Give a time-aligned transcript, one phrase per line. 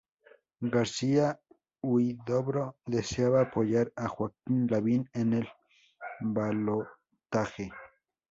[0.73, 5.47] García-Huidobro deseaba apoyar a Joaquín Lavín en el
[6.21, 7.71] balotaje.